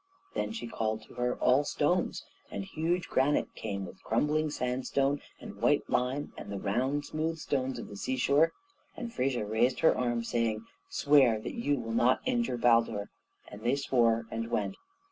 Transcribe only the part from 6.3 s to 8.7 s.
and the round, smooth stones of the seashore,